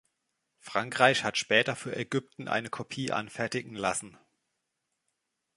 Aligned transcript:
Frankreich 0.57 1.23
hat 1.23 1.37
später 1.37 1.75
für 1.75 1.95
Ägypten 1.95 2.47
eine 2.47 2.71
Kopie 2.71 3.11
anfertigen 3.11 3.75
lassen. 3.75 4.17